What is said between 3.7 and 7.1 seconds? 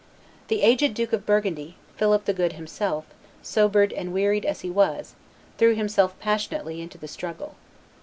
and wearied as he was, threw himself passionately into the